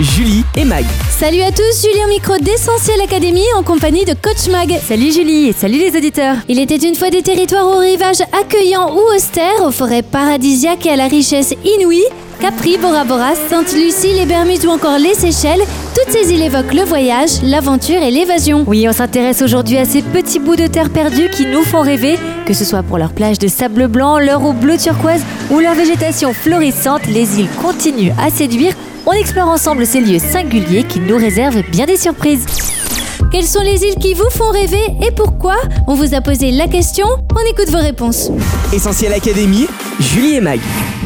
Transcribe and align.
Julie 0.00 0.44
et 0.56 0.64
Mag. 0.64 0.84
Salut 1.10 1.40
à 1.40 1.50
tous, 1.50 1.82
Julie 1.82 2.04
au 2.04 2.08
micro 2.08 2.36
d'Essentiel 2.38 3.00
Academy 3.00 3.42
en 3.56 3.64
compagnie 3.64 4.04
de 4.04 4.12
Coach 4.12 4.48
Mag. 4.48 4.78
Salut 4.80 5.10
Julie 5.10 5.48
et 5.48 5.52
salut 5.52 5.78
les 5.78 5.96
auditeurs. 5.96 6.36
Il 6.48 6.60
était 6.60 6.76
une 6.76 6.94
fois 6.94 7.10
des 7.10 7.22
territoires 7.22 7.66
aux 7.66 7.78
rivages 7.78 8.20
accueillants 8.40 8.94
ou 8.94 9.00
austères, 9.16 9.60
aux 9.66 9.72
forêts 9.72 10.02
paradisiaques 10.02 10.86
et 10.86 10.90
à 10.90 10.96
la 10.96 11.08
richesse 11.08 11.52
inouïe. 11.64 12.04
Capri, 12.38 12.78
Bora 12.78 13.02
Bora, 13.02 13.34
Sainte-Lucie, 13.50 14.12
les 14.12 14.24
Bermudes 14.24 14.64
ou 14.66 14.68
encore 14.68 14.98
les 14.98 15.14
Seychelles, 15.14 15.64
toutes 15.96 16.12
ces 16.12 16.32
îles 16.32 16.42
évoquent 16.42 16.74
le 16.74 16.82
voyage, 16.82 17.42
l'aventure 17.42 18.00
et 18.00 18.12
l'évasion. 18.12 18.62
Oui, 18.68 18.86
on 18.88 18.92
s'intéresse 18.92 19.42
aujourd'hui 19.42 19.78
à 19.78 19.84
ces 19.84 20.02
petits 20.02 20.38
bouts 20.38 20.54
de 20.54 20.68
terre 20.68 20.90
perdus 20.90 21.28
qui 21.30 21.44
nous 21.44 21.64
font 21.64 21.80
rêver, 21.80 22.16
que 22.46 22.54
ce 22.54 22.64
soit 22.64 22.84
pour 22.84 22.98
leur 22.98 23.12
plage 23.12 23.40
de 23.40 23.48
sable 23.48 23.88
blanc, 23.88 24.20
leur 24.20 24.44
eau 24.44 24.52
bleu 24.52 24.76
turquoise 24.76 25.22
ou 25.50 25.58
leur 25.58 25.74
végétation 25.74 26.32
florissante, 26.32 27.04
les 27.08 27.40
îles 27.40 27.48
continuent 27.60 28.12
à 28.24 28.30
séduire. 28.30 28.74
On 29.10 29.12
explore 29.12 29.48
ensemble 29.48 29.86
ces 29.86 30.02
lieux 30.02 30.18
singuliers 30.18 30.82
qui 30.84 31.00
nous 31.00 31.16
réservent 31.16 31.62
bien 31.70 31.86
des 31.86 31.96
surprises. 31.96 32.44
Quelles 33.32 33.46
sont 33.46 33.62
les 33.62 33.82
îles 33.82 33.94
qui 33.94 34.12
vous 34.12 34.28
font 34.28 34.50
rêver 34.50 34.84
et 35.02 35.10
pourquoi 35.12 35.56
On 35.86 35.94
vous 35.94 36.12
a 36.12 36.20
posé 36.20 36.50
la 36.50 36.66
question, 36.66 37.06
on 37.34 37.50
écoute 37.50 37.70
vos 37.70 37.78
réponses. 37.78 38.30
Essentiel 38.70 39.14
Académie. 39.14 39.66
Julie 39.98 40.34
et 40.34 40.40
Mag. 40.42 40.60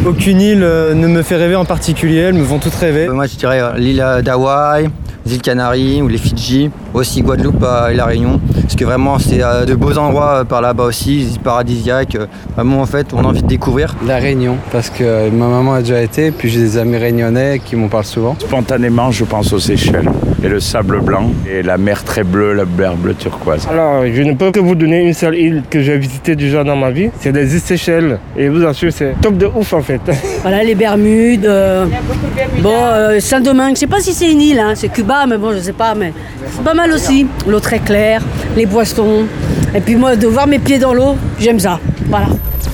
Aucune 0.04 0.40
île 0.40 0.64
euh, 0.64 0.94
ne 0.94 1.06
me 1.06 1.22
fait 1.22 1.36
rêver 1.36 1.54
en 1.54 1.64
particulier, 1.64 2.18
elles 2.18 2.34
me 2.34 2.44
font 2.44 2.58
toutes 2.58 2.74
rêver. 2.74 3.06
Euh, 3.06 3.12
Moi, 3.12 3.28
je 3.28 3.36
dirais 3.36 3.60
euh, 3.60 3.74
l'île 3.76 4.04
d'Hawaï, 4.24 4.90
îles 5.26 5.40
Canaries 5.42 6.02
ou 6.02 6.08
les 6.08 6.18
Fidji, 6.18 6.70
aussi 6.94 7.22
Guadeloupe 7.22 7.64
et 7.90 7.94
La 7.94 8.04
Réunion. 8.06 8.40
Parce 8.60 8.76
que 8.76 8.84
vraiment, 8.84 9.18
c'est 9.18 9.42
euh, 9.42 9.64
de 9.64 9.74
beaux 9.74 9.96
endroits 9.98 10.40
euh, 10.40 10.44
par 10.44 10.60
là-bas 10.60 10.84
aussi, 10.84 11.38
paradisiaques. 11.42 12.16
euh, 12.16 12.26
Vraiment, 12.54 12.80
en 12.82 12.86
fait, 12.86 13.08
on 13.14 13.20
a 13.20 13.28
envie 13.28 13.42
de 13.42 13.46
découvrir. 13.46 13.94
La 14.06 14.16
Réunion, 14.16 14.56
parce 14.70 14.90
que 14.90 15.30
ma 15.30 15.46
maman 15.48 15.74
a 15.74 15.80
déjà 15.80 16.00
été, 16.02 16.30
puis 16.30 16.48
j'ai 16.48 16.60
des 16.60 16.78
amis 16.78 16.96
réunionnais 16.96 17.60
qui 17.64 17.76
m'en 17.76 17.88
parlent 17.88 18.04
souvent. 18.04 18.36
Spontanément, 18.38 19.10
je 19.10 19.24
pense 19.24 19.52
aux 19.52 19.58
Seychelles 19.58 20.10
et 20.44 20.48
le 20.48 20.60
sable 20.60 21.00
blanc 21.00 21.30
et 21.48 21.62
la 21.62 21.78
mer 21.78 22.02
très 22.04 22.24
bleue, 22.24 22.52
la 22.54 22.64
mer 22.64 22.94
bleue 22.96 23.14
turquoise. 23.14 23.66
Alors, 23.70 24.02
je 24.12 24.22
ne 24.22 24.34
peux 24.34 24.50
que 24.50 24.60
vous 24.60 24.74
donner 24.74 25.02
une 25.06 25.14
seule 25.14 25.36
île 25.36 25.62
que 25.70 25.80
j'ai 25.82 25.96
visitée 25.98 26.34
déjà 26.36 26.64
dans 26.64 26.76
ma 26.76 26.90
vie. 26.90 27.10
C'est 27.20 27.32
les 27.32 27.54
îles 27.54 27.60
Seychelles. 27.60 28.18
Et 28.36 28.46
je 28.46 28.50
vous 28.50 28.64
assure, 28.66 28.92
c'est 28.92 29.14
top 29.20 29.36
de 29.38 29.46
ouf 29.46 29.72
en 29.72 29.82
fait. 29.82 30.00
Voilà, 30.42 30.62
les 30.64 30.74
Bermudes. 30.74 31.46
euh, 31.46 31.86
bon, 32.60 32.70
euh, 32.74 33.20
Saint-Domingue, 33.20 33.74
je 33.76 33.80
sais 33.80 33.86
pas 33.86 34.00
si 34.00 34.12
c'est 34.12 34.30
une 34.30 34.40
île, 34.40 34.58
hein, 34.58 34.72
c'est 34.74 34.88
Cuba, 34.88 35.11
mais 35.28 35.38
bon, 35.38 35.52
je 35.52 35.58
sais 35.58 35.72
pas, 35.72 35.94
mais 35.94 36.12
c'est 36.50 36.64
pas 36.64 36.74
mal 36.74 36.92
aussi. 36.92 37.26
L'eau 37.46 37.60
très 37.60 37.78
claire, 37.78 38.22
les 38.56 38.66
poissons. 38.66 39.24
Et 39.74 39.80
puis 39.80 39.96
moi, 39.96 40.16
de 40.16 40.26
voir 40.26 40.46
mes 40.46 40.58
pieds 40.58 40.78
dans 40.78 40.94
l'eau, 40.94 41.16
j'aime 41.38 41.60
ça. 41.60 41.78
Voilà. 42.08 42.26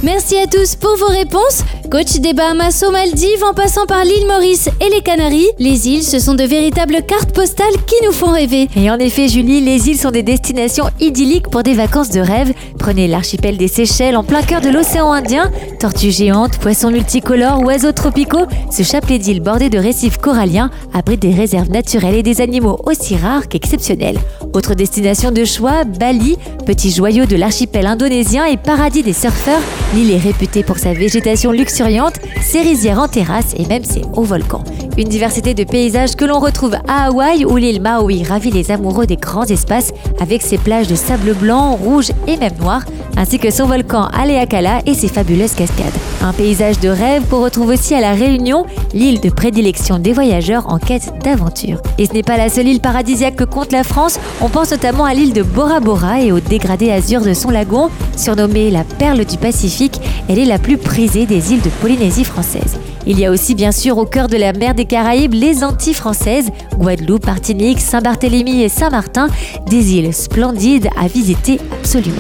Merci 0.03 0.37
à 0.37 0.47
tous 0.47 0.77
pour 0.77 0.97
vos 0.97 1.09
réponses. 1.09 1.65
Coach 1.91 2.21
des 2.21 2.35
Bahamas 2.35 2.85
aux 2.87 2.91
Maldives 2.91 3.43
en 3.49 3.55
passant 3.55 3.87
par 3.87 4.05
l'île 4.05 4.27
Maurice 4.27 4.69
et 4.81 4.91
les 4.91 5.01
Canaries, 5.01 5.49
les 5.59 5.89
îles, 5.89 6.03
ce 6.03 6.19
sont 6.19 6.35
de 6.35 6.45
véritables 6.45 7.03
cartes 7.07 7.33
postales 7.33 7.67
qui 7.87 7.95
nous 8.05 8.13
font 8.13 8.31
rêver. 8.31 8.69
Et 8.77 8.91
en 8.91 8.99
effet, 8.99 9.27
Julie, 9.27 9.63
les 9.63 9.89
îles 9.89 9.99
sont 9.99 10.11
des 10.11 10.23
destinations 10.23 10.91
idylliques 11.01 11.49
pour 11.49 11.63
des 11.63 11.73
vacances 11.73 12.11
de 12.11 12.21
rêve. 12.21 12.53
Prenez 12.79 13.09
l'archipel 13.09 13.57
des 13.57 13.69
Seychelles 13.69 14.17
en 14.17 14.23
plein 14.23 14.43
cœur 14.43 14.61
de 14.61 14.69
l'océan 14.69 15.13
Indien. 15.13 15.51
Tortues 15.81 16.11
géantes, 16.11 16.59
poissons 16.59 16.91
multicolores, 16.91 17.63
oiseaux 17.65 17.93
tropicaux, 17.93 18.47
ce 18.71 18.83
chapelet 18.83 19.19
d'îles 19.19 19.41
bordé 19.41 19.71
de 19.71 19.79
récifs 19.79 20.19
coralliens 20.19 20.71
abrite 20.93 21.23
des 21.23 21.33
réserves 21.33 21.71
naturelles 21.71 22.17
et 22.17 22.23
des 22.23 22.43
animaux 22.43 22.79
aussi 22.85 23.17
rares 23.17 23.49
qu'exceptionnels. 23.49 24.19
Autre 24.53 24.75
destination 24.75 25.31
de 25.31 25.45
choix, 25.45 25.85
Bali, 25.85 26.37
petit 26.67 26.91
joyau 26.91 27.25
de 27.25 27.37
l'archipel 27.37 27.87
indonésien 27.87 28.45
et 28.45 28.59
paradis 28.59 29.03
des 29.03 29.13
surfeurs. 29.15 29.63
L'île 29.95 30.11
est 30.11 30.19
réputée 30.19 30.63
pour 30.63 30.79
sa 30.79 30.93
végétation 30.93 31.51
luxuriante, 31.51 32.21
ses 32.43 32.61
rizières 32.61 32.99
en 32.99 33.09
terrasse 33.09 33.55
et 33.57 33.65
même 33.67 33.85
ses 33.85 34.03
hauts 34.15 34.23
volcans. 34.23 34.65
Une 34.99 35.09
diversité 35.09 35.55
de 35.55 35.63
paysages 35.63 36.17
que 36.17 36.25
l'on 36.25 36.41
retrouve 36.41 36.75
à 36.89 37.07
Hawaï 37.07 37.45
où 37.45 37.57
l'île 37.57 37.81
Maui 37.81 38.25
ravit 38.25 38.51
les 38.51 38.73
amoureux 38.73 39.07
des 39.07 39.15
grands 39.15 39.45
espaces 39.45 39.93
avec 40.21 40.43
ses 40.43 40.59
plages 40.59 40.89
de 40.89 40.97
sable 40.97 41.35
blanc, 41.35 41.77
rouge 41.77 42.11
et 42.27 42.37
même 42.37 42.57
noir, 42.61 42.83
ainsi 43.17 43.39
que 43.39 43.53
son 43.53 43.67
volcan 43.67 44.07
Haleakala 44.07 44.81
et 44.87 44.95
ses 44.95 45.07
fabuleuses 45.07 45.55
cascades. 45.55 45.95
Un 46.21 46.33
paysage 46.33 46.81
de 46.81 46.89
rêve 46.89 47.23
qu'on 47.31 47.45
retrouve 47.45 47.69
aussi 47.69 47.95
à 47.95 48.01
La 48.01 48.15
Réunion, 48.15 48.67
l'île 48.93 49.21
de 49.21 49.31
prédilection 49.31 50.01
des 50.01 50.13
voyageurs 50.13 50.69
en 50.69 50.79
quête 50.79 51.13
d'aventure. 51.23 51.81
Et 51.99 52.07
ce 52.07 52.13
n'est 52.13 52.25
pas 52.25 52.37
la 52.37 52.49
seule 52.49 52.67
île 52.67 52.81
paradisiaque 52.81 53.37
que 53.37 53.45
compte 53.45 53.71
la 53.71 53.85
France, 53.85 54.19
on 54.41 54.49
pense 54.49 54.73
notamment 54.73 55.05
à 55.05 55.15
l'île 55.15 55.33
de 55.33 55.45
Bora 55.45 55.79
Bora 55.79 56.23
et 56.23 56.33
au 56.33 56.41
dégradé 56.41 56.91
azur 56.91 57.21
de 57.21 57.35
son 57.35 57.51
lagon, 57.51 57.89
surnommée 58.17 58.73
la 58.73 58.83
perle 58.83 59.25
du 59.25 59.37
Pacifique, 59.37 60.01
elle 60.29 60.41
est 60.41 60.45
la 60.45 60.59
plus 60.59 60.77
prisée 60.77 61.25
des 61.25 61.53
îles 61.53 61.63
de 61.63 61.71
Polynésie 61.81 62.25
française. 62.25 62.81
Il 63.07 63.19
y 63.19 63.25
a 63.25 63.31
aussi 63.31 63.55
bien 63.55 63.73
sûr 63.73 63.99
au 63.99 64.05
cœur 64.05 64.29
de 64.29 64.37
la 64.37 64.53
mer 64.53 64.75
des 64.75 64.85
Caraïbes 64.85 65.35
les 65.35 65.65
Antilles 65.65 65.95
françaises, 65.95 66.51
Guadeloupe, 66.77 67.27
Martinique, 67.27 67.81
Saint-Barthélemy 67.81 68.63
et 68.63 68.69
Saint-Martin, 68.69 69.29
des 69.67 69.95
îles 69.95 70.15
splendides 70.15 70.89
à 71.01 71.09
visiter 71.09 71.61
absolument. 71.79 72.17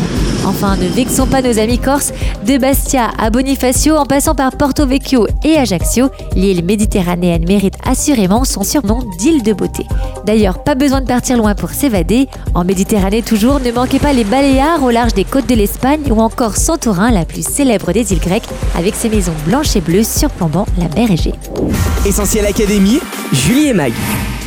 Enfin, 0.46 0.76
ne 0.76 0.88
vexons 0.88 1.26
pas 1.26 1.42
nos 1.42 1.58
amis 1.58 1.78
corses, 1.78 2.12
de 2.46 2.56
Bastia 2.56 3.10
à 3.18 3.30
Bonifacio 3.30 3.96
en 3.96 4.06
passant 4.06 4.34
par 4.34 4.56
Porto 4.56 4.86
Vecchio 4.86 5.26
et 5.44 5.56
Ajaccio, 5.56 6.08
l'île 6.34 6.64
méditerranéenne 6.64 7.46
mérite 7.46 7.74
assurément 7.84 8.44
son 8.44 8.62
surnom 8.62 9.00
d'île 9.18 9.42
de 9.42 9.52
beauté. 9.52 9.84
D'ailleurs, 10.24 10.62
pas 10.62 10.74
besoin 10.74 11.00
de 11.00 11.06
partir 11.06 11.36
loin 11.36 11.54
pour 11.54 11.70
s'évader. 11.70 12.28
En 12.54 12.64
Méditerranée 12.64 13.22
toujours, 13.22 13.60
ne 13.60 13.70
manquez 13.70 13.98
pas 13.98 14.12
les 14.12 14.24
Baléares 14.24 14.82
au 14.82 14.90
large 14.90 15.14
des 15.14 15.24
côtes 15.24 15.48
de 15.48 15.54
l'Espagne 15.54 16.10
ou 16.10 16.20
encore 16.20 16.56
Santorin, 16.56 17.10
la 17.10 17.24
plus 17.24 17.46
célèbre 17.46 17.92
des 17.92 18.12
îles 18.12 18.20
grecques, 18.20 18.48
avec 18.76 18.94
ses 18.94 19.08
maisons 19.08 19.32
blanches 19.46 19.76
et 19.76 19.80
bleues 19.80 20.04
surplombant 20.04 20.66
la 20.76 20.88
mer 20.88 21.10
Égée. 21.10 21.32
Essentiel 22.04 22.46
Académie. 22.46 23.00
Julie 23.32 23.68
et 23.68 23.74
Mag. 23.74 23.92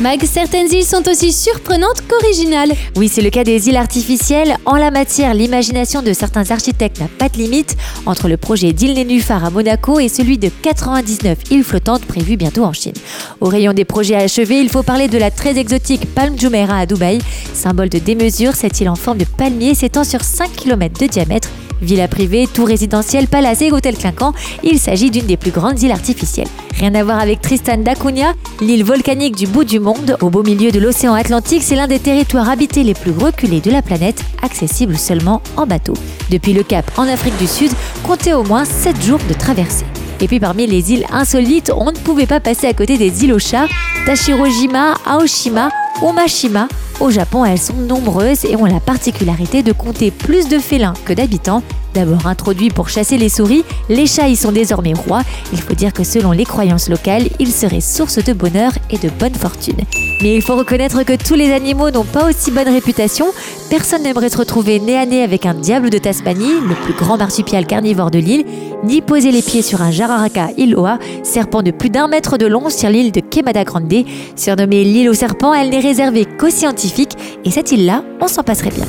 Mag, 0.00 0.24
certaines 0.24 0.72
îles 0.72 0.84
sont 0.84 1.08
aussi 1.08 1.32
surprenantes 1.32 2.02
qu'originales. 2.08 2.72
Oui, 2.96 3.08
c'est 3.08 3.22
le 3.22 3.30
cas 3.30 3.44
des 3.44 3.68
îles 3.68 3.76
artificielles. 3.76 4.56
En 4.64 4.76
la 4.76 4.90
matière, 4.90 5.34
l'imagination 5.34 6.02
de 6.02 6.12
certains 6.12 6.50
architectes 6.50 7.00
n'a 7.00 7.08
pas 7.18 7.28
de 7.28 7.36
limite 7.36 7.76
entre 8.06 8.28
le 8.28 8.36
projet 8.36 8.72
d'île 8.72 8.94
Nénuphar 8.94 9.44
à 9.44 9.50
Monaco 9.50 10.00
et 10.00 10.08
celui 10.08 10.38
de 10.38 10.50
99 10.62 11.38
îles 11.50 11.64
flottantes 11.64 12.04
prévues 12.04 12.36
bientôt 12.36 12.64
en 12.64 12.72
Chine. 12.72 12.94
Au 13.40 13.46
rayon 13.46 13.72
des 13.72 13.84
projets 13.84 14.16
achevés, 14.16 14.60
il 14.60 14.70
faut 14.70 14.82
parler 14.82 15.08
de 15.08 15.18
la 15.18 15.30
très 15.30 15.56
exotique 15.56 16.06
Palm 16.14 16.38
Jumeirah 16.38 16.78
à 16.78 16.86
Dubaï. 16.86 17.20
Symbole 17.54 17.88
de 17.88 17.98
démesure, 17.98 18.54
cette 18.54 18.80
île 18.80 18.88
en 18.88 18.96
forme 18.96 19.18
de 19.18 19.24
palmier 19.24 19.74
s'étend 19.74 20.04
sur 20.04 20.24
5 20.24 20.50
km 20.56 20.98
de 21.00 21.06
diamètre. 21.06 21.50
Villa 21.82 22.08
privée, 22.08 22.46
tour 22.46 22.68
résidentielle, 22.68 23.26
palace 23.26 23.60
et 23.62 23.72
hôtel 23.72 23.96
clinquant, 23.96 24.32
il 24.62 24.78
s'agit 24.78 25.10
d'une 25.10 25.26
des 25.26 25.36
plus 25.36 25.50
grandes 25.50 25.82
îles 25.82 25.90
artificielles. 25.90 26.48
Rien 26.78 26.94
à 26.94 27.04
voir 27.04 27.18
avec 27.18 27.40
Tristan 27.40 27.78
d'Acunha, 27.78 28.34
l'île 28.60 28.84
volcanique 28.84 29.36
du 29.36 29.46
bout 29.46 29.64
du 29.64 29.80
monde, 29.80 30.16
au 30.20 30.30
beau 30.30 30.42
milieu 30.42 30.70
de 30.70 30.78
l'océan 30.78 31.14
Atlantique, 31.14 31.62
c'est 31.62 31.76
l'un 31.76 31.88
des 31.88 31.98
territoires 31.98 32.48
habités 32.48 32.84
les 32.84 32.94
plus 32.94 33.12
reculés 33.12 33.60
de 33.60 33.70
la 33.70 33.82
planète, 33.82 34.22
accessible 34.42 34.96
seulement 34.96 35.42
en 35.56 35.66
bateau. 35.66 35.94
Depuis 36.30 36.52
le 36.52 36.62
Cap 36.62 36.90
en 36.96 37.08
Afrique 37.08 37.36
du 37.38 37.46
Sud, 37.46 37.72
comptez 38.04 38.32
au 38.32 38.44
moins 38.44 38.64
7 38.64 39.02
jours 39.02 39.20
de 39.28 39.34
traversée. 39.34 39.86
Et 40.22 40.28
puis 40.28 40.38
parmi 40.38 40.68
les 40.68 40.92
îles 40.92 41.04
insolites, 41.12 41.72
on 41.76 41.86
ne 41.86 41.98
pouvait 41.98 42.26
pas 42.26 42.38
passer 42.38 42.68
à 42.68 42.72
côté 42.72 42.96
des 42.96 43.24
îles 43.24 43.32
aux 43.32 43.40
chats, 43.40 43.66
Tashirojima, 44.06 44.94
Aoshima, 45.04 45.68
Omashima. 46.00 46.68
Au 47.00 47.10
Japon, 47.10 47.44
elles 47.44 47.58
sont 47.58 47.74
nombreuses 47.74 48.44
et 48.44 48.54
ont 48.54 48.64
la 48.64 48.78
particularité 48.78 49.64
de 49.64 49.72
compter 49.72 50.12
plus 50.12 50.48
de 50.48 50.60
félins 50.60 50.94
que 51.04 51.12
d'habitants. 51.12 51.64
D'abord 51.94 52.26
introduits 52.26 52.70
pour 52.70 52.88
chasser 52.88 53.18
les 53.18 53.28
souris, 53.28 53.64
les 53.88 54.06
chats 54.06 54.28
y 54.28 54.36
sont 54.36 54.52
désormais 54.52 54.94
rois. 54.94 55.22
Il 55.52 55.60
faut 55.60 55.74
dire 55.74 55.92
que 55.92 56.04
selon 56.04 56.32
les 56.32 56.44
croyances 56.44 56.88
locales, 56.88 57.28
ils 57.38 57.52
seraient 57.52 57.80
source 57.80 58.22
de 58.24 58.32
bonheur 58.32 58.72
et 58.90 58.98
de 58.98 59.10
bonne 59.10 59.34
fortune. 59.34 59.76
Mais 60.22 60.34
il 60.34 60.42
faut 60.42 60.56
reconnaître 60.56 61.02
que 61.02 61.16
tous 61.16 61.34
les 61.34 61.52
animaux 61.52 61.90
n'ont 61.90 62.04
pas 62.04 62.28
aussi 62.28 62.50
bonne 62.50 62.68
réputation. 62.68 63.26
Personne 63.68 64.02
n'aimerait 64.04 64.30
se 64.30 64.38
retrouver 64.38 64.80
nez 64.80 64.96
à 64.96 65.04
nez 65.04 65.22
avec 65.22 65.44
un 65.44 65.54
diable 65.54 65.90
de 65.90 65.98
Tasmanie, 65.98 66.60
le 66.66 66.74
plus 66.74 66.94
grand 66.94 67.18
marsupial 67.18 67.66
carnivore 67.66 68.10
de 68.10 68.18
l'île, 68.18 68.44
ni 68.84 69.00
poser 69.00 69.30
les 69.30 69.42
pieds 69.42 69.62
sur 69.62 69.82
un 69.82 69.90
jararaca 69.90 70.50
iloa, 70.56 70.98
serpent 71.22 71.62
de 71.62 71.72
plus 71.72 71.90
d'un 71.90 72.08
mètre 72.08 72.38
de 72.38 72.46
long 72.46 72.70
sur 72.70 72.88
l'île 72.88 73.12
de 73.12 73.20
Kemada 73.20 73.64
Grande. 73.64 74.04
Surnommée 74.36 74.84
l'île 74.84 75.10
aux 75.10 75.14
serpents, 75.14 75.52
elle 75.52 75.70
n'est 75.70 75.80
réservée 75.80 76.24
qu'aux 76.24 76.50
scientifiques 76.50 77.16
et 77.44 77.50
cette 77.50 77.72
île-là, 77.72 78.02
on 78.20 78.28
s'en 78.28 78.42
passerait 78.42 78.70
bien. 78.70 78.86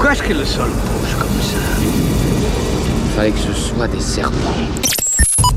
Pourquoi 0.00 0.14
est-ce 0.14 0.22
que 0.22 0.32
le 0.32 0.46
sol 0.46 0.70
bouge 0.70 1.14
comme 1.18 1.42
ça 1.42 1.58
Il 3.04 3.10
fallait 3.14 3.32
que 3.32 3.38
ce 3.38 3.52
soit 3.52 3.86
des 3.86 4.00
serpents. 4.00 4.56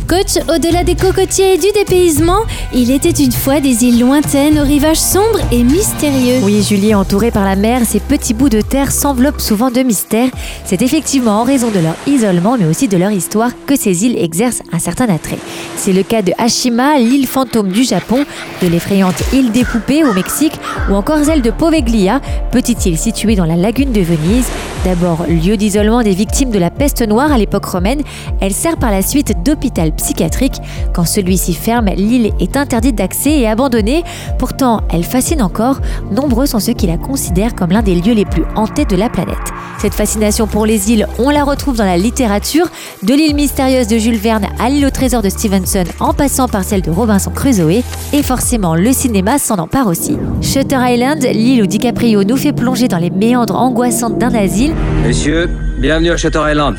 Coach, 0.07 0.37
au-delà 0.49 0.83
des 0.83 0.95
cocotiers 0.95 1.53
et 1.53 1.57
du 1.57 1.71
dépaysement, 1.73 2.39
il 2.73 2.91
était 2.91 3.11
une 3.11 3.31
fois 3.31 3.59
des 3.59 3.85
îles 3.85 3.99
lointaines 3.99 4.59
aux 4.59 4.63
rivages 4.63 4.97
sombres 4.97 5.39
et 5.51 5.63
mystérieux. 5.63 6.39
Oui, 6.43 6.61
Julie, 6.61 6.93
entourée 6.93 7.31
par 7.31 7.45
la 7.45 7.55
mer, 7.55 7.81
ces 7.85 7.99
petits 7.99 8.33
bouts 8.33 8.49
de 8.49 8.61
terre 8.61 8.91
s'enveloppent 8.91 9.39
souvent 9.39 9.71
de 9.71 9.81
mystères. 9.81 10.29
C'est 10.65 10.81
effectivement 10.81 11.41
en 11.41 11.43
raison 11.43 11.71
de 11.71 11.79
leur 11.79 11.95
isolement, 12.05 12.57
mais 12.57 12.65
aussi 12.65 12.87
de 12.87 12.97
leur 12.97 13.11
histoire, 13.11 13.51
que 13.65 13.75
ces 13.75 14.05
îles 14.05 14.17
exercent 14.17 14.61
un 14.71 14.79
certain 14.79 15.07
attrait. 15.09 15.39
C'est 15.77 15.93
le 15.93 16.03
cas 16.03 16.21
de 16.21 16.33
Hashima, 16.37 16.97
l'île 16.97 17.27
fantôme 17.27 17.69
du 17.69 17.83
Japon, 17.83 18.25
de 18.61 18.67
l'effrayante 18.67 19.21
île 19.31 19.51
des 19.51 19.63
poupées 19.63 20.03
au 20.03 20.13
Mexique, 20.13 20.59
ou 20.89 20.95
encore 20.95 21.23
celle 21.23 21.41
de 21.41 21.51
Poveglia, 21.51 22.19
petite 22.51 22.85
île 22.85 22.97
située 22.97 23.35
dans 23.35 23.45
la 23.45 23.55
lagune 23.55 23.91
de 23.91 24.01
Venise. 24.01 24.47
D'abord 24.83 25.25
lieu 25.27 25.55
d'isolement 25.55 26.03
des 26.03 26.13
victimes 26.13 26.51
de 26.51 26.59
la 26.59 26.69
peste 26.69 27.07
noire 27.07 27.31
à 27.31 27.37
l'époque 27.37 27.63
romaine, 27.63 28.01
elle 28.41 28.51
sert 28.51 28.75
par 28.75 28.91
la 28.91 29.01
suite 29.01 29.33
d'hôpital 29.43 29.95
psychiatrique. 29.95 30.61
Quand 30.93 31.05
celui-ci 31.05 31.53
ferme, 31.53 31.85
l'île 31.95 32.33
est 32.41 32.57
interdite 32.57 32.95
d'accès 32.95 33.31
et 33.31 33.47
abandonnée. 33.47 34.03
Pourtant, 34.37 34.81
elle 34.91 35.05
fascine 35.05 35.41
encore. 35.41 35.79
Nombreux 36.11 36.47
sont 36.47 36.59
ceux 36.59 36.73
qui 36.73 36.87
la 36.87 36.97
considèrent 36.97 37.55
comme 37.55 37.71
l'un 37.71 37.81
des 37.81 37.95
lieux 37.95 38.13
les 38.13 38.25
plus 38.25 38.43
hantés 38.55 38.83
de 38.83 38.97
la 38.97 39.09
planète. 39.09 39.37
Cette 39.79 39.93
fascination 39.93 40.47
pour 40.47 40.65
les 40.65 40.91
îles, 40.91 41.07
on 41.17 41.29
la 41.29 41.43
retrouve 41.43 41.77
dans 41.77 41.85
la 41.85 41.97
littérature, 41.97 42.67
de 43.03 43.13
l'île 43.13 43.35
mystérieuse 43.35 43.87
de 43.87 43.97
Jules 43.97 44.17
Verne 44.17 44.47
à 44.59 44.69
l'île 44.69 44.85
au 44.85 44.89
trésor 44.89 45.21
de 45.21 45.29
Stevenson 45.29 45.83
en 45.99 46.13
passant 46.13 46.47
par 46.47 46.63
celle 46.63 46.81
de 46.81 46.91
Robinson 46.91 47.31
Crusoe, 47.31 47.83
et 48.13 48.23
forcément 48.23 48.75
le 48.75 48.93
cinéma 48.93 49.39
s'en 49.39 49.55
empare 49.55 49.87
aussi. 49.87 50.17
Shutter 50.41 50.77
Island, 50.79 51.23
l'île 51.23 51.63
où 51.63 51.67
DiCaprio 51.67 52.23
nous 52.23 52.37
fait 52.37 52.53
plonger 52.53 52.87
dans 52.87 52.97
les 52.97 53.09
méandres 53.09 53.55
angoissantes 53.55 54.17
d'un 54.17 54.33
asile. 54.35 54.72
Messieurs, 55.03 55.49
bienvenue 55.77 56.11
à 56.11 56.17
Shutter 56.17 56.41
Island. 56.49 56.77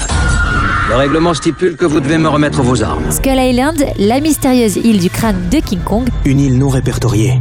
Le 0.89 0.97
règlement 0.97 1.35
stipule 1.35 1.77
que 1.77 1.85
vous 1.87 2.01
devez 2.01 2.19
me 2.19 2.29
remettre 2.29 2.63
vos 2.63 2.83
armes. 2.83 3.11
Skull 3.11 3.39
Island, 3.39 3.85
la 3.99 4.21
mystérieuse 4.21 4.77
île 4.77 4.99
du 4.99 5.11
crâne 5.11 5.49
de 5.51 5.59
King 5.59 5.81
Kong. 5.85 6.09
Une 6.25 6.41
île 6.41 6.59
non 6.59 6.69
répertoriée, 6.69 7.41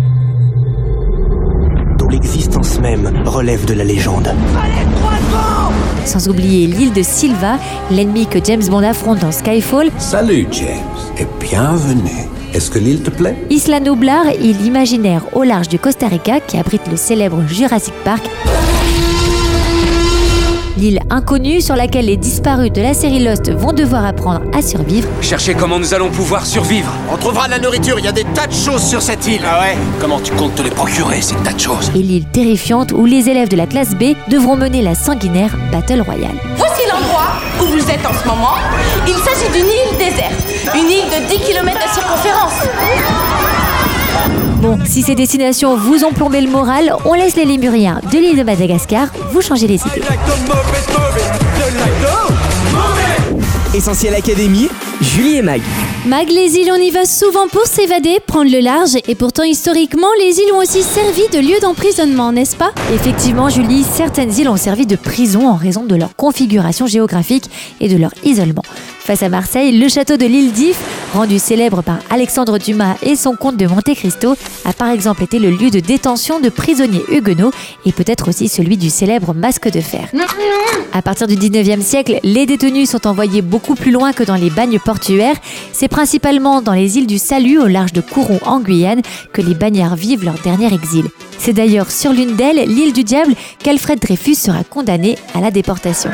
dont 1.98 2.08
l'existence 2.08 2.80
même 2.80 3.24
relève 3.26 3.66
de 3.66 3.74
la 3.74 3.84
légende. 3.84 4.34
Sans 6.06 6.28
oublier 6.28 6.68
l'île 6.68 6.94
de 6.94 7.02
Silva, 7.02 7.58
l'ennemi 7.92 8.28
que 8.28 8.40
James 8.44 8.64
Bond 8.70 8.84
affronte 8.84 9.20
dans 9.20 9.32
Skyfall. 9.32 9.90
Salut 9.98 10.48
James 10.52 10.78
et 11.18 11.26
bienvenue. 11.40 12.28
Est-ce 12.54 12.70
que 12.70 12.78
l'île 12.78 13.02
te 13.02 13.10
plaît? 13.10 13.36
Isla 13.50 13.80
Nublar, 13.80 14.26
île 14.42 14.66
imaginaire 14.66 15.24
au 15.34 15.44
large 15.44 15.70
du 15.70 15.80
Costa 15.80 16.08
Rica 16.08 16.40
qui 16.40 16.58
abrite 16.58 16.88
le 16.92 16.98
célèbre 16.98 17.42
Jurassic 17.48 17.94
Park. 18.04 18.24
L'île 20.78 21.00
inconnue 21.12 21.62
sur 21.62 21.76
laquelle 21.76 22.06
les 22.06 22.18
disparus 22.18 22.72
de 22.72 22.82
la 22.82 22.96
série 22.96 23.20
Lost 23.20 23.52
vont 23.52 23.74
devoir 23.74 24.06
apprendre 24.06 24.42
à 24.58 24.62
survivre. 24.64 25.08
Cherchez 25.22 25.54
comment 25.54 25.78
nous 25.78 25.94
allons 25.94 26.10
pouvoir 26.10 26.46
survivre. 26.48 26.92
On 27.12 27.18
trouvera 27.18 27.46
de 27.46 27.52
la 27.52 27.60
nourriture, 27.60 28.00
il 28.00 28.06
y 28.06 28.08
a 28.08 28.12
des 28.12 28.24
tas 28.34 28.48
de 28.48 28.54
choses 28.54 28.82
sur 28.84 29.02
cette 29.02 29.28
île. 29.28 29.42
Ah 29.46 29.62
ouais 29.62 29.78
Comment 30.02 30.20
tu 30.20 30.32
comptes 30.34 30.56
te 30.56 30.64
les 30.64 30.72
procurer, 30.72 31.22
ces 31.22 31.36
tas 31.36 31.54
de 31.54 31.60
choses? 31.60 31.92
Et 31.96 32.00
l'île 32.00 32.26
terrifiante 32.26 32.92
où 32.92 33.06
les 33.06 33.30
élèves 33.30 33.50
de 33.50 33.56
la 33.56 33.68
classe 33.68 33.92
B 33.94 34.16
devront 34.30 34.56
mener 34.56 34.82
la 34.82 34.96
sanguinaire 34.96 35.56
Battle 35.72 36.02
Royale. 36.02 36.38
Voici 36.58 36.82
l'endroit 36.92 37.34
où 37.62 37.66
vous 37.66 37.92
êtes 37.92 38.06
en 38.06 38.14
ce 38.14 38.28
moment. 38.28 38.56
Il 39.08 39.14
s'agit 39.14 39.52
d'une 39.52 39.68
île 39.68 39.98
déserte. 40.00 40.76
Une 40.76 40.90
île 40.90 41.06
de 41.06 41.28
10 41.30 41.40
km 41.46 41.78
de 41.78 41.94
circonférence. 41.94 42.54
Bon, 44.64 44.80
si 44.86 45.02
ces 45.02 45.14
destinations 45.14 45.76
vous 45.76 46.06
ont 46.06 46.14
plombé 46.14 46.40
le 46.40 46.50
moral, 46.50 46.96
on 47.04 47.16
laisse 47.16 47.36
les 47.36 47.44
Lémuriens 47.44 48.00
de 48.14 48.18
l'île 48.18 48.38
de 48.38 48.44
Madagascar 48.44 49.10
vous 49.32 49.42
changer 49.42 49.68
les 49.68 49.76
idées. 49.76 50.02
Essentiel 53.74 54.16
Académie, 54.16 54.70
Julie 55.02 55.36
et 55.36 55.42
Mag. 55.42 55.62
Mag, 56.06 56.30
les 56.30 56.58
îles, 56.58 56.70
on 56.70 56.76
y 56.76 56.92
va 56.92 57.06
souvent 57.06 57.48
pour 57.48 57.66
s'évader, 57.66 58.18
prendre 58.28 58.52
le 58.52 58.60
large, 58.60 58.98
et 59.08 59.16
pourtant 59.16 59.44
historiquement, 59.44 60.10
les 60.20 60.38
îles 60.38 60.52
ont 60.54 60.58
aussi 60.58 60.84
servi 60.84 61.22
de 61.32 61.40
lieu 61.40 61.58
d'emprisonnement, 61.62 62.34
n'est-ce 62.34 62.58
pas? 62.58 62.74
Effectivement, 62.94 63.48
Julie, 63.48 63.86
certaines 63.86 64.38
îles 64.38 64.50
ont 64.50 64.58
servi 64.58 64.86
de 64.86 64.98
prison 64.98 65.48
en 65.48 65.56
raison 65.56 65.86
de 65.86 65.96
leur 65.96 66.14
configuration 66.18 66.88
géographique 66.88 67.46
et 67.80 67.88
de 67.88 67.96
leur 67.96 68.12
isolement. 68.26 68.64
Face 69.00 69.24
à 69.24 69.30
Marseille, 69.30 69.78
le 69.78 69.90
château 69.90 70.16
de 70.16 70.26
l'île 70.26 70.54
d'If, 70.54 70.78
rendu 71.14 71.38
célèbre 71.38 71.84
par 71.84 72.00
Alexandre 72.10 72.58
Dumas 72.58 72.96
et 73.02 73.18
son 73.18 73.36
comte 73.36 73.58
de 73.58 73.68
Monte 73.68 73.94
Cristo, 73.96 74.36
a 74.64 74.72
par 74.72 74.90
exemple 74.90 75.24
été 75.24 75.40
le 75.40 75.50
lieu 75.50 75.70
de 75.70 75.82
détention 75.82 76.40
de 76.40 76.48
prisonniers 76.48 77.04
huguenots 77.12 77.52
et 77.86 77.92
peut-être 77.92 78.30
aussi 78.30 78.48
celui 78.48 78.78
du 78.78 78.90
célèbre 78.90 79.34
masque 79.34 79.70
de 79.70 79.82
fer. 79.82 80.08
À 80.94 81.02
partir 81.02 81.28
du 81.28 81.36
19e 81.36 81.82
siècle, 81.82 82.20
les 82.24 82.46
détenus 82.46 82.90
sont 82.90 83.06
envoyés 83.06 83.42
beaucoup 83.42 83.76
plus 83.76 83.92
loin 83.92 84.14
que 84.14 84.24
dans 84.24 84.36
les 84.36 84.50
bagnes 84.50 84.80
portuaires. 84.80 85.36
Principalement 85.94 86.64
dans 86.64 86.74
les 86.74 86.98
îles 86.98 87.06
du 87.06 87.20
Salut, 87.20 87.60
au 87.60 87.68
large 87.68 87.94
de 87.94 88.02
Courron 88.02 88.40
en 88.48 88.60
Guyane, 88.60 89.04
que 89.32 89.44
les 89.44 89.54
bagnards 89.54 89.96
vivent 89.96 90.24
leur 90.26 90.40
dernier 90.40 90.74
exil. 90.74 91.06
C'est 91.38 91.54
d'ailleurs 91.54 91.92
sur 91.92 92.12
l'une 92.12 92.36
d'elles, 92.36 92.68
l'île 92.68 92.94
du 92.94 93.04
Diable, 93.04 93.36
qu'Alfred 93.60 94.00
Dreyfus 94.00 94.34
sera 94.34 94.64
condamné 94.64 95.20
à 95.36 95.40
la 95.40 95.52
déportation. 95.52 96.10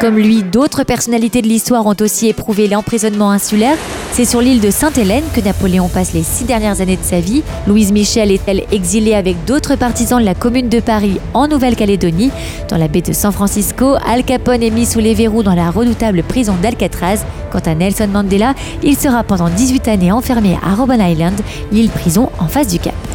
Comme 0.00 0.16
lui, 0.16 0.44
d'autres 0.44 0.84
personnalités 0.84 1.42
de 1.42 1.48
l'histoire 1.48 1.86
ont 1.86 1.96
aussi 2.00 2.28
éprouvé 2.28 2.68
l'emprisonnement 2.68 3.32
insulaire. 3.32 3.76
C'est 4.12 4.24
sur 4.24 4.40
l'île 4.40 4.60
de 4.60 4.70
Sainte-Hélène 4.70 5.22
que 5.34 5.40
Napoléon 5.40 5.88
passe 5.88 6.12
les 6.12 6.24
six 6.24 6.44
dernières 6.44 6.80
années 6.80 6.96
de 6.96 7.02
sa 7.02 7.20
vie. 7.20 7.42
Louise 7.66 7.92
Michel 7.92 8.32
est-elle 8.32 8.64
exilée 8.72 9.14
avec 9.14 9.44
d'autres 9.44 9.76
partisans 9.76 10.20
de 10.20 10.24
la 10.24 10.34
commune 10.34 10.68
de 10.68 10.80
Paris 10.80 11.20
en 11.32 11.46
Nouvelle-Calédonie. 11.46 12.30
Dans 12.68 12.76
la 12.76 12.88
baie 12.88 13.02
de 13.02 13.12
San 13.12 13.32
Francisco, 13.32 13.94
Al 14.04 14.24
Capone 14.24 14.62
est 14.62 14.70
mis 14.70 14.84
sous 14.84 14.98
les 14.98 15.14
verrous 15.14 15.44
dans 15.44 15.54
la 15.54 15.70
redoutable 15.70 16.24
prison 16.24 16.56
d'Alcatraz. 16.60 17.24
Quant 17.52 17.60
à 17.64 17.74
Nelson 17.74 18.08
Mandela, 18.12 18.54
il 18.82 18.96
sera 18.96 19.22
pendant 19.22 19.48
18 19.48 19.88
années 19.88 20.12
enfermé 20.12 20.58
à 20.62 20.74
Robben 20.74 21.00
Island, 21.00 21.40
l'île 21.70 21.90
prison 21.90 22.30
en 22.38 22.48
face 22.48 22.66
du 22.66 22.78
Cap. 22.80 23.09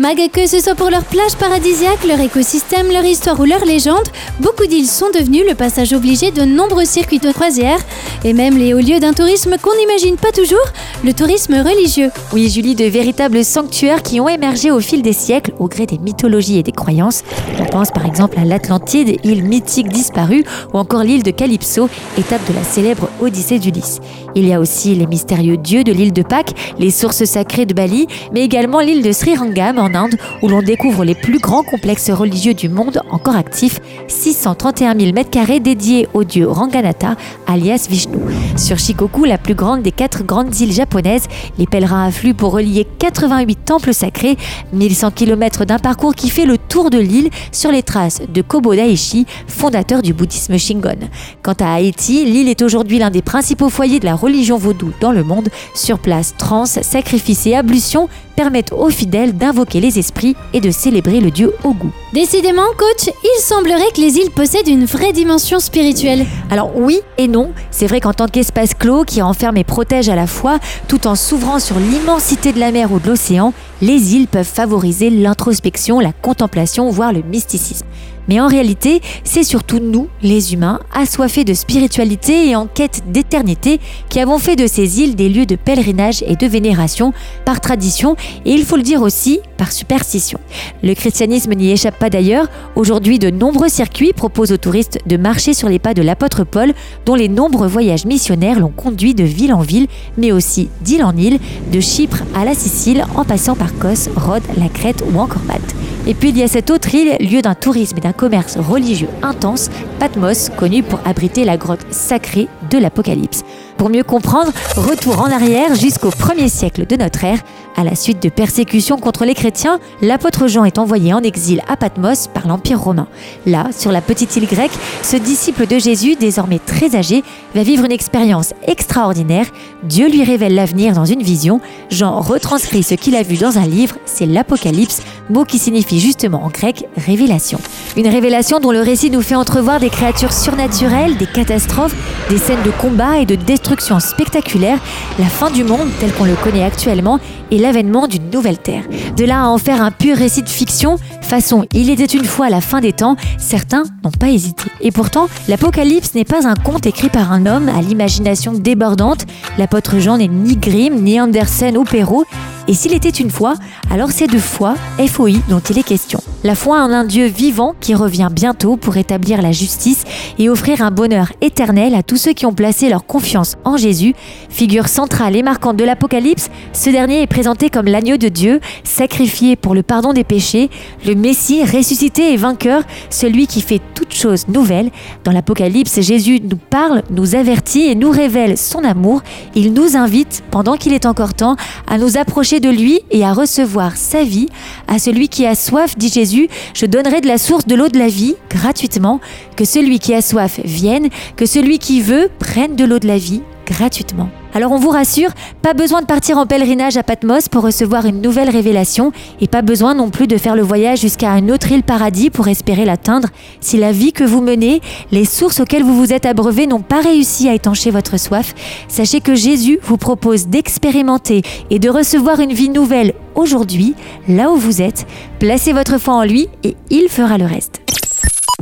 Mag, 0.00 0.18
que 0.32 0.48
ce 0.48 0.58
soit 0.58 0.74
pour 0.74 0.90
leur 0.90 1.04
plage 1.04 1.36
paradisiaque, 1.38 2.04
leur 2.04 2.18
écosystème, 2.18 2.90
leur 2.90 3.04
histoire 3.04 3.38
ou 3.38 3.44
leur 3.44 3.64
légende, 3.64 4.02
beaucoup 4.40 4.66
d'îles 4.66 4.88
sont 4.88 5.10
devenues 5.14 5.44
le 5.48 5.54
passage 5.54 5.92
obligé 5.92 6.32
de 6.32 6.42
nombreux 6.42 6.84
circuits 6.84 7.20
de 7.20 7.30
croisière 7.30 7.78
et 8.24 8.32
même 8.32 8.58
les 8.58 8.74
hauts 8.74 8.80
lieux 8.80 8.98
d'un 8.98 9.12
tourisme 9.12 9.54
qu'on 9.62 9.76
n'imagine 9.76 10.16
pas 10.16 10.32
toujours, 10.32 10.66
le 11.04 11.12
tourisme 11.12 11.54
religieux. 11.54 12.10
Oui, 12.32 12.50
Julie, 12.50 12.74
de 12.74 12.86
véritables 12.86 13.44
sanctuaires 13.44 14.02
qui 14.02 14.18
ont 14.18 14.28
émergé 14.28 14.72
au 14.72 14.80
fil 14.80 15.00
des 15.00 15.12
siècles 15.12 15.52
au 15.60 15.68
gré 15.68 15.86
des 15.86 15.98
mythologies 15.98 16.58
et 16.58 16.64
des 16.64 16.72
croyances. 16.72 17.22
On 17.60 17.66
pense 17.66 17.92
par 17.92 18.04
exemple 18.04 18.36
à 18.40 18.44
l'Atlantide, 18.44 19.20
île 19.22 19.44
mythique 19.44 19.88
disparue, 19.88 20.42
ou 20.72 20.78
encore 20.78 21.04
l'île 21.04 21.22
de 21.22 21.30
Calypso, 21.30 21.88
étape 22.18 22.44
de 22.48 22.54
la 22.54 22.64
célèbre 22.64 23.10
Odyssée 23.20 23.60
d'Ulysse. 23.60 24.00
Il 24.34 24.48
y 24.48 24.52
a 24.52 24.58
aussi 24.58 24.96
les 24.96 25.06
mystérieux 25.06 25.56
dieux 25.56 25.84
de 25.84 25.92
l'île 25.92 26.12
de 26.12 26.22
Pâques, 26.22 26.54
les 26.80 26.90
sources 26.90 27.24
sacrées 27.24 27.66
de 27.66 27.74
Bali, 27.74 28.08
mais 28.32 28.42
également 28.42 28.80
l'île 28.80 29.02
de 29.02 29.12
Sri 29.12 29.36
Rangam 29.36 29.83
en 29.84 29.94
Inde, 29.94 30.16
où 30.42 30.48
l'on 30.48 30.62
découvre 30.62 31.04
les 31.04 31.14
plus 31.14 31.38
grands 31.38 31.62
complexes 31.62 32.10
religieux 32.10 32.54
du 32.54 32.68
monde 32.68 33.00
encore 33.10 33.36
actifs, 33.36 33.80
631 34.08 34.98
000 34.98 35.12
m2 35.12 35.60
dédiés 35.60 36.08
au 36.14 36.24
dieu 36.24 36.48
Ranganatha, 36.48 37.16
alias 37.46 37.86
Vishnu. 37.88 38.18
Sur 38.56 38.78
Shikoku, 38.78 39.24
la 39.24 39.38
plus 39.38 39.54
grande 39.54 39.82
des 39.82 39.92
quatre 39.92 40.24
grandes 40.24 40.58
îles 40.60 40.72
japonaises, 40.72 41.26
les 41.58 41.66
pèlerins 41.66 42.06
affluent 42.06 42.34
pour 42.34 42.52
relier 42.52 42.86
88 42.98 43.64
temples 43.64 43.94
sacrés, 43.94 44.36
1100 44.72 45.10
km 45.10 45.64
d'un 45.64 45.78
parcours 45.78 46.14
qui 46.14 46.30
fait 46.30 46.46
le 46.46 46.56
tour 46.56 46.90
de 46.90 46.98
l'île 46.98 47.30
sur 47.52 47.70
les 47.70 47.82
traces 47.82 48.22
de 48.32 48.42
Kobo 48.42 48.74
Daishi, 48.74 49.26
fondateur 49.46 50.02
du 50.02 50.14
bouddhisme 50.14 50.58
Shingon. 50.58 51.08
Quant 51.42 51.56
à 51.60 51.74
Haïti, 51.74 52.24
l'île 52.24 52.48
est 52.48 52.62
aujourd'hui 52.62 52.98
l'un 52.98 53.10
des 53.10 53.22
principaux 53.22 53.68
foyers 53.68 54.00
de 54.00 54.06
la 54.06 54.14
religion 54.14 54.56
vaudou 54.56 54.92
dans 55.00 55.12
le 55.12 55.24
monde. 55.24 55.48
Sur 55.74 55.98
place, 55.98 56.34
trans, 56.38 56.66
sacrifices 56.66 57.46
et 57.46 57.54
ablutions 57.54 58.08
permettent 58.34 58.72
aux 58.72 58.90
fidèles 58.90 59.36
d'invoquer 59.36 59.80
les 59.80 59.98
esprits 59.98 60.36
et 60.52 60.60
de 60.60 60.70
célébrer 60.70 61.20
le 61.20 61.30
dieu 61.30 61.54
Ogu. 61.64 61.88
Décidément, 62.12 62.66
coach, 62.76 63.12
il 63.22 63.40
semblerait 63.40 63.90
que 63.94 64.00
les 64.00 64.16
îles 64.16 64.30
possèdent 64.30 64.68
une 64.68 64.84
vraie 64.84 65.12
dimension 65.12 65.58
spirituelle. 65.58 66.26
Alors 66.50 66.76
oui 66.76 67.00
et 67.18 67.28
non, 67.28 67.52
c'est 67.70 67.86
vrai 67.86 68.00
qu'en 68.00 68.12
tant 68.12 68.28
qu'espace 68.28 68.74
clos 68.74 69.04
qui 69.04 69.20
renferme 69.20 69.56
et 69.56 69.64
protège 69.64 70.08
à 70.08 70.14
la 70.14 70.26
fois, 70.26 70.58
tout 70.88 71.06
en 71.06 71.14
s'ouvrant 71.14 71.58
sur 71.58 71.78
l'immensité 71.78 72.52
de 72.52 72.60
la 72.60 72.70
mer 72.70 72.92
ou 72.92 72.98
de 72.98 73.08
l'océan, 73.08 73.52
les 73.84 74.14
îles 74.14 74.28
peuvent 74.28 74.46
favoriser 74.46 75.10
l'introspection, 75.10 76.00
la 76.00 76.12
contemplation, 76.12 76.88
voire 76.88 77.12
le 77.12 77.22
mysticisme. 77.22 77.84
Mais 78.28 78.40
en 78.40 78.48
réalité, 78.48 79.02
c'est 79.22 79.44
surtout 79.44 79.80
nous, 79.80 80.08
les 80.22 80.54
humains, 80.54 80.80
assoiffés 80.94 81.44
de 81.44 81.52
spiritualité 81.52 82.48
et 82.48 82.56
en 82.56 82.66
quête 82.66 83.02
d'éternité, 83.10 83.80
qui 84.08 84.20
avons 84.20 84.38
fait 84.38 84.56
de 84.56 84.66
ces 84.66 85.00
îles 85.00 85.14
des 85.14 85.28
lieux 85.28 85.46
de 85.46 85.56
pèlerinage 85.56 86.24
et 86.26 86.36
de 86.36 86.46
vénération 86.46 87.12
par 87.44 87.60
tradition 87.60 88.16
et 88.46 88.52
il 88.52 88.64
faut 88.64 88.76
le 88.76 88.82
dire 88.82 89.02
aussi 89.02 89.40
par 89.58 89.72
superstition. 89.72 90.38
Le 90.82 90.94
christianisme 90.94 91.52
n'y 91.52 91.70
échappe 91.70 91.98
pas 91.98 92.10
d'ailleurs. 92.10 92.46
Aujourd'hui, 92.76 93.18
de 93.18 93.30
nombreux 93.30 93.68
circuits 93.68 94.12
proposent 94.12 94.52
aux 94.52 94.56
touristes 94.56 94.98
de 95.06 95.16
marcher 95.16 95.52
sur 95.52 95.68
les 95.68 95.78
pas 95.78 95.94
de 95.94 96.02
l'apôtre 96.02 96.44
Paul, 96.44 96.72
dont 97.04 97.14
les 97.14 97.28
nombreux 97.28 97.68
voyages 97.68 98.06
missionnaires 98.06 98.58
l'ont 98.58 98.72
conduit 98.74 99.14
de 99.14 99.24
ville 99.24 99.52
en 99.52 99.60
ville, 99.60 99.86
mais 100.16 100.32
aussi 100.32 100.70
d'île 100.80 101.04
en 101.04 101.16
île, 101.16 101.38
de 101.72 101.80
Chypre 101.80 102.22
à 102.34 102.44
la 102.44 102.54
Sicile, 102.54 103.04
en 103.16 103.24
passant 103.24 103.54
par 103.54 103.73
Rhodes, 104.16 104.42
la 104.56 104.68
Crète 104.68 105.02
ou 105.12 105.18
encore 105.18 105.42
Malte. 105.46 105.74
Et 106.06 106.14
puis 106.14 106.30
il 106.30 106.38
y 106.38 106.42
a 106.42 106.48
cette 106.48 106.70
autre 106.70 106.94
île, 106.94 107.16
lieu 107.20 107.40
d'un 107.40 107.54
tourisme 107.54 107.96
et 107.96 108.00
d'un 108.00 108.12
commerce 108.12 108.58
religieux 108.58 109.08
intense, 109.22 109.70
Patmos, 109.98 110.50
connu 110.56 110.82
pour 110.82 111.00
abriter 111.04 111.44
la 111.44 111.56
grotte 111.56 111.86
sacrée 111.90 112.48
de 112.70 112.78
l'Apocalypse. 112.78 113.42
Pour 113.78 113.90
mieux 113.90 114.02
comprendre, 114.02 114.52
retour 114.76 115.20
en 115.20 115.30
arrière 115.30 115.74
jusqu'au 115.74 116.10
1er 116.10 116.48
siècle 116.48 116.86
de 116.86 116.96
notre 116.96 117.24
ère, 117.24 117.38
À 117.76 117.82
la 117.82 117.96
suite 117.96 118.22
de 118.22 118.28
persécutions 118.28 118.98
contre 118.98 119.24
les 119.24 119.34
chrétiens, 119.34 119.80
l'apôtre 120.00 120.46
Jean 120.46 120.64
est 120.64 120.78
envoyé 120.78 121.12
en 121.12 121.24
exil 121.24 121.60
à 121.66 121.76
Patmos 121.76 122.28
par 122.28 122.46
l'Empire 122.46 122.80
romain. 122.80 123.08
Là, 123.46 123.66
sur 123.76 123.90
la 123.90 124.00
petite 124.00 124.36
île 124.36 124.46
grecque, 124.46 124.70
ce 125.02 125.16
disciple 125.16 125.66
de 125.66 125.78
Jésus, 125.78 126.14
désormais 126.14 126.60
très 126.60 126.94
âgé, 126.94 127.24
va 127.52 127.64
vivre 127.64 127.84
une 127.84 127.90
expérience 127.90 128.54
extraordinaire. 128.68 129.46
Dieu 129.82 130.08
lui 130.08 130.22
révèle 130.22 130.54
l'avenir 130.54 130.92
dans 130.92 131.04
une 131.04 131.22
vision. 131.22 131.60
Jean 131.90 132.20
retranscrit 132.20 132.84
ce 132.84 132.94
qu'il 132.94 133.16
a 133.16 133.24
vu 133.24 133.36
dans 133.38 133.58
un 133.58 133.66
livre, 133.66 133.96
c'est 134.06 134.26
l'Apocalypse, 134.26 135.02
mot 135.28 135.44
qui 135.44 135.58
signifie 135.58 135.98
justement 135.98 136.44
en 136.44 136.50
grec 136.50 136.86
révélation. 136.96 137.58
Une 137.96 138.08
révélation 138.08 138.60
dont 138.60 138.70
le 138.70 138.82
récit 138.82 139.10
nous 139.10 139.22
fait 139.22 139.34
entrevoir 139.34 139.80
des 139.80 139.90
créatures 139.90 140.32
surnaturelles, 140.32 141.16
des 141.16 141.26
catastrophes, 141.26 141.96
des 142.30 142.38
scènes 142.38 142.62
de 142.64 142.70
combat 142.70 143.18
et 143.18 143.26
de 143.26 143.34
destruction 143.34 143.98
spectaculaires, 143.98 144.78
la 145.18 145.26
fin 145.26 145.50
du 145.50 145.64
monde 145.64 145.88
tel 145.98 146.12
qu'on 146.12 146.24
le 146.24 146.36
connaît 146.36 146.62
actuellement 146.62 147.18
et 147.50 147.58
l'avènement 147.58 148.06
d'une 148.06 148.30
nouvelle 148.30 148.58
terre. 148.58 148.84
De 149.16 149.24
là 149.24 149.44
à 149.44 149.46
en 149.46 149.58
faire 149.58 149.82
un 149.82 149.90
pur 149.90 150.16
récit 150.16 150.42
de 150.42 150.48
fiction, 150.48 150.96
façon 151.34 151.66
Il 151.74 151.90
était 151.90 152.04
une 152.04 152.24
fois 152.24 152.48
la 152.48 152.60
fin 152.60 152.80
des 152.80 152.92
temps, 152.92 153.16
certains 153.38 153.82
n'ont 154.04 154.12
pas 154.12 154.28
hésité. 154.28 154.70
Et 154.80 154.92
pourtant, 154.92 155.26
l'Apocalypse 155.48 156.14
n'est 156.14 156.24
pas 156.24 156.46
un 156.46 156.54
conte 156.54 156.86
écrit 156.86 157.08
par 157.08 157.32
un 157.32 157.44
homme 157.46 157.68
à 157.68 157.82
l'imagination 157.82 158.52
débordante. 158.52 159.26
L'apôtre 159.58 159.98
Jean 159.98 160.18
n'est 160.18 160.28
ni 160.28 160.56
Grimm, 160.56 161.02
ni 161.02 161.20
Andersen 161.20 161.76
ou 161.76 161.82
Perrault. 161.82 162.24
Et 162.66 162.72
s'il 162.72 162.94
était 162.94 163.10
une 163.10 163.30
fois, 163.30 163.54
alors 163.90 164.10
c'est 164.10 164.26
de 164.26 164.38
foi, 164.38 164.74
FOI, 164.98 165.32
dont 165.48 165.60
il 165.60 165.78
est 165.78 165.82
question. 165.82 166.20
La 166.44 166.54
foi 166.54 166.80
en 166.82 166.90
un 166.90 167.04
Dieu 167.04 167.26
vivant 167.26 167.74
qui 167.78 167.94
revient 167.94 168.28
bientôt 168.30 168.76
pour 168.76 168.96
établir 168.96 169.42
la 169.42 169.52
justice 169.52 170.04
et 170.38 170.48
offrir 170.48 170.80
un 170.80 170.90
bonheur 170.90 171.32
éternel 171.42 171.94
à 171.94 172.02
tous 172.02 172.16
ceux 172.16 172.32
qui 172.32 172.46
ont 172.46 172.54
placé 172.54 172.88
leur 172.88 173.06
confiance 173.06 173.56
en 173.64 173.76
Jésus. 173.76 174.14
Figure 174.48 174.88
centrale 174.88 175.36
et 175.36 175.42
marquante 175.42 175.76
de 175.76 175.84
l'Apocalypse, 175.84 176.48
ce 176.72 176.88
dernier 176.88 177.22
est 177.22 177.26
présenté 177.26 177.68
comme 177.68 177.86
l'agneau 177.86 178.16
de 178.16 178.28
Dieu, 178.28 178.60
sacrifié 178.82 179.56
pour 179.56 179.74
le 179.74 179.82
pardon 179.82 180.14
des 180.14 180.24
péchés, 180.24 180.70
le 181.06 181.14
Messie 181.24 181.64
ressuscité 181.64 182.34
et 182.34 182.36
vainqueur, 182.36 182.82
celui 183.08 183.46
qui 183.46 183.62
fait 183.62 183.80
toutes 183.94 184.12
choses 184.12 184.46
nouvelles. 184.46 184.90
Dans 185.24 185.32
l'Apocalypse, 185.32 186.02
Jésus 186.02 186.38
nous 186.42 186.58
parle, 186.58 187.02
nous 187.08 187.34
avertit 187.34 187.86
et 187.86 187.94
nous 187.94 188.10
révèle 188.10 188.58
son 188.58 188.84
amour. 188.84 189.22
Il 189.54 189.72
nous 189.72 189.96
invite, 189.96 190.44
pendant 190.50 190.76
qu'il 190.76 190.92
est 190.92 191.06
encore 191.06 191.32
temps, 191.32 191.56
à 191.86 191.96
nous 191.96 192.18
approcher 192.18 192.60
de 192.60 192.68
lui 192.68 193.00
et 193.10 193.24
à 193.24 193.32
recevoir 193.32 193.96
sa 193.96 194.22
vie. 194.22 194.50
À 194.86 194.98
celui 194.98 195.28
qui 195.28 195.46
a 195.46 195.54
soif, 195.54 195.96
dit 195.96 196.10
Jésus, 196.10 196.48
je 196.74 196.84
donnerai 196.84 197.22
de 197.22 197.26
la 197.26 197.38
source 197.38 197.66
de 197.66 197.74
l'eau 197.74 197.88
de 197.88 197.98
la 197.98 198.08
vie 198.08 198.34
gratuitement. 198.50 199.18
Que 199.56 199.64
celui 199.64 200.00
qui 200.00 200.12
a 200.12 200.20
soif 200.20 200.60
vienne, 200.62 201.08
que 201.36 201.46
celui 201.46 201.78
qui 201.78 202.02
veut 202.02 202.28
prenne 202.38 202.76
de 202.76 202.84
l'eau 202.84 202.98
de 202.98 203.08
la 203.08 203.16
vie 203.16 203.40
gratuitement. 203.64 204.28
Alors 204.54 204.70
on 204.70 204.78
vous 204.78 204.90
rassure, 204.90 205.30
pas 205.62 205.74
besoin 205.74 206.00
de 206.00 206.06
partir 206.06 206.38
en 206.38 206.46
pèlerinage 206.46 206.96
à 206.96 207.02
Patmos 207.02 207.48
pour 207.48 207.64
recevoir 207.64 208.06
une 208.06 208.20
nouvelle 208.20 208.50
révélation 208.50 209.10
et 209.40 209.48
pas 209.48 209.62
besoin 209.62 209.94
non 209.94 210.10
plus 210.10 210.28
de 210.28 210.36
faire 210.36 210.54
le 210.54 210.62
voyage 210.62 211.00
jusqu'à 211.00 211.30
une 211.32 211.50
autre 211.50 211.72
île 211.72 211.82
paradis 211.82 212.30
pour 212.30 212.46
espérer 212.46 212.84
l'atteindre. 212.84 213.28
Si 213.60 213.76
la 213.76 213.90
vie 213.90 214.12
que 214.12 214.22
vous 214.22 214.40
menez, 214.40 214.80
les 215.10 215.24
sources 215.24 215.58
auxquelles 215.60 215.82
vous 215.82 215.96
vous 215.96 216.12
êtes 216.12 216.26
abreuvé 216.26 216.66
n'ont 216.66 216.82
pas 216.82 217.00
réussi 217.00 217.48
à 217.48 217.54
étancher 217.54 217.90
votre 217.90 218.18
soif, 218.18 218.54
sachez 218.86 219.20
que 219.20 219.34
Jésus 219.34 219.78
vous 219.82 219.96
propose 219.96 220.46
d'expérimenter 220.46 221.42
et 221.70 221.80
de 221.80 221.90
recevoir 221.90 222.40
une 222.40 222.52
vie 222.52 222.68
nouvelle 222.68 223.14
aujourd'hui, 223.34 223.94
là 224.28 224.50
où 224.50 224.56
vous 224.56 224.82
êtes. 224.82 225.06
Placez 225.40 225.72
votre 225.72 225.98
foi 225.98 226.14
en 226.14 226.24
lui 226.24 226.48
et 226.62 226.76
il 226.90 227.08
fera 227.08 227.38
le 227.38 227.46
reste. 227.46 227.80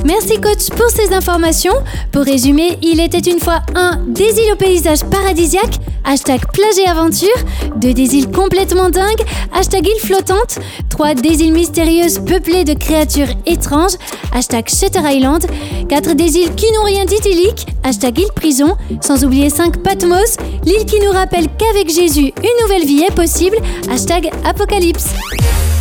Merci 0.04 0.40
coach 0.40 0.68
pour 0.71 0.90
ces 0.90 1.12
informations. 1.14 1.75
Pour 2.11 2.23
résumer, 2.23 2.76
il 2.82 3.00
était 3.00 3.30
une 3.30 3.38
fois 3.38 3.61
un 3.76 4.00
des 4.09 4.25
îles 4.25 4.52
au 4.52 4.56
paysage 4.56 5.04
paradisiaque, 5.04 5.76
hashtag 6.04 6.40
plage 6.52 6.78
et 6.85 6.88
aventure, 6.88 7.28
deux 7.76 7.94
des 7.94 8.16
îles 8.16 8.30
complètement 8.30 8.90
dingues, 8.90 9.23
hashtag 9.54 9.87
île 9.87 10.00
flottante, 10.00 10.59
trois 10.88 11.14
des 11.14 11.42
îles 11.42 11.52
mystérieuses 11.52 12.18
peuplées 12.18 12.64
de 12.64 12.75
créatures 12.75 13.28
étranges, 13.47 13.92
hashtag 14.35 14.68
Shutter 14.68 15.00
Island, 15.04 15.47
quatre 15.88 16.14
des 16.14 16.37
îles 16.37 16.54
qui 16.56 16.66
n'ont 16.73 16.85
rien 16.85 17.04
d'idyllique, 17.04 17.66
hashtag 17.85 18.18
île 18.18 18.32
prison, 18.35 18.76
sans 19.00 19.25
oublier 19.25 19.50
cinq 19.50 19.82
Patmos, 19.82 20.37
l'île 20.64 20.85
qui 20.85 20.99
nous 21.00 21.12
rappelle 21.12 21.47
qu'avec 21.56 21.88
Jésus, 21.88 22.32
une 22.42 22.62
nouvelle 22.62 22.87
vie 22.87 23.04
est 23.09 23.14
possible, 23.14 23.56
hashtag 23.88 24.30
Apocalypse. 24.44 25.11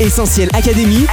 Essentiel 0.01 0.49
Académie, 0.53 1.05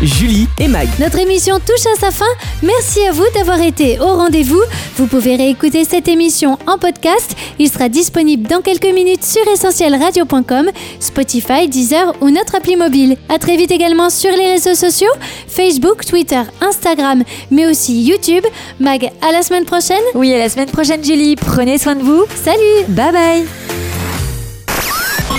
Julie 0.00 0.48
et 0.58 0.66
Mag. 0.66 0.88
Notre 0.98 1.18
émission 1.18 1.58
touche 1.58 1.86
à 1.94 2.00
sa 2.00 2.10
fin. 2.10 2.24
Merci 2.62 3.06
à 3.06 3.12
vous 3.12 3.26
d'avoir 3.34 3.60
été 3.60 4.00
au 4.00 4.16
rendez-vous. 4.16 4.62
Vous 4.96 5.06
pouvez 5.06 5.36
réécouter 5.36 5.84
cette 5.84 6.08
émission 6.08 6.58
en 6.66 6.78
podcast. 6.78 7.36
Il 7.58 7.68
sera 7.68 7.90
disponible 7.90 8.48
dans 8.48 8.62
quelques 8.62 8.92
minutes 8.92 9.24
sur 9.24 9.46
essentielradio.com, 9.46 10.70
Spotify, 11.00 11.68
Deezer 11.68 12.14
ou 12.22 12.30
notre 12.30 12.54
appli 12.54 12.76
mobile. 12.76 13.18
À 13.28 13.38
très 13.38 13.58
vite 13.58 13.70
également 13.70 14.08
sur 14.08 14.30
les 14.30 14.52
réseaux 14.52 14.74
sociaux, 14.74 15.12
Facebook, 15.46 16.06
Twitter, 16.06 16.40
Instagram, 16.62 17.24
mais 17.50 17.66
aussi 17.66 18.04
YouTube. 18.04 18.44
Mag, 18.80 19.10
à 19.20 19.32
la 19.32 19.42
semaine 19.42 19.66
prochaine. 19.66 20.02
Oui, 20.14 20.32
à 20.32 20.38
la 20.38 20.48
semaine 20.48 20.70
prochaine 20.70 21.04
Julie. 21.04 21.36
Prenez 21.36 21.76
soin 21.76 21.94
de 21.94 22.02
vous. 22.02 22.24
Salut. 22.42 22.86
Bye 22.88 23.12
bye. 23.12 23.93